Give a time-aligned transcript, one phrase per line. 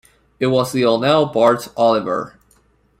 [0.39, 2.39] It was Lionel Bart's Oliver!